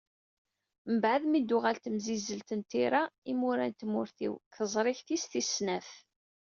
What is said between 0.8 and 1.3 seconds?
Mbeɛd